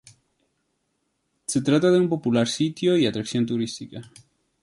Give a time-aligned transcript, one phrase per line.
[1.45, 4.01] Se trata de un popular sitio y atracción turística.